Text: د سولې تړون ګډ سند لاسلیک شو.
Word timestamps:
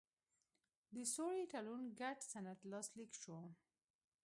د 0.95 0.97
سولې 1.15 1.43
تړون 1.51 1.83
ګډ 1.99 2.17
سند 2.31 2.57
لاسلیک 2.71 3.11
شو. 3.21 3.37